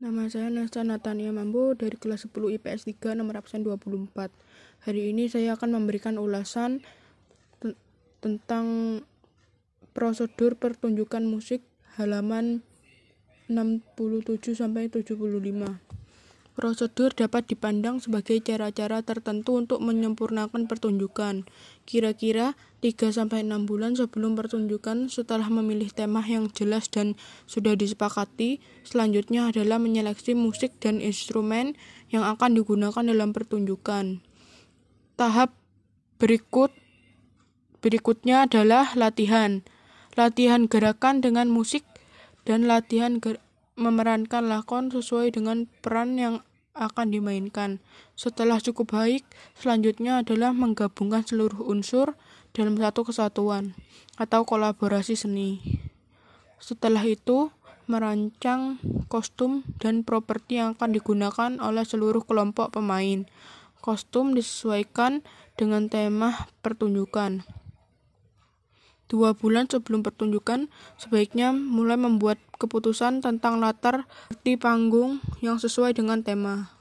[0.00, 4.32] Nama saya Nesta Natania Mambo dari kelas 10 IPS 3 nomor absen 24.
[4.88, 6.80] Hari ini saya akan memberikan ulasan
[8.24, 8.64] tentang
[9.92, 11.60] prosedur pertunjukan musik
[12.00, 12.64] halaman
[13.52, 15.20] 67 sampai 75.
[16.60, 21.48] Prosedur dapat dipandang sebagai cara-cara tertentu untuk menyempurnakan pertunjukan.
[21.88, 22.52] Kira-kira
[22.84, 23.32] 3-6
[23.64, 27.16] bulan sebelum pertunjukan setelah memilih tema yang jelas dan
[27.48, 31.80] sudah disepakati, selanjutnya adalah menyeleksi musik dan instrumen
[32.12, 34.20] yang akan digunakan dalam pertunjukan.
[35.16, 35.56] Tahap
[36.20, 36.76] berikut
[37.80, 39.64] berikutnya adalah latihan.
[40.12, 41.88] Latihan gerakan dengan musik
[42.44, 43.16] dan latihan
[43.80, 47.82] memerankan lakon sesuai dengan peran yang akan dimainkan.
[48.14, 49.22] Setelah cukup baik,
[49.58, 52.14] selanjutnya adalah menggabungkan seluruh unsur
[52.54, 53.78] dalam satu kesatuan
[54.18, 55.60] atau kolaborasi seni.
[56.60, 57.48] Setelah itu,
[57.90, 58.78] merancang
[59.10, 63.26] kostum dan properti yang akan digunakan oleh seluruh kelompok pemain.
[63.82, 65.26] Kostum disesuaikan
[65.58, 67.59] dengan tema pertunjukan.
[69.10, 74.06] Dua bulan sebelum pertunjukan, sebaiknya mulai membuat keputusan tentang latar
[74.46, 76.79] di panggung yang sesuai dengan tema.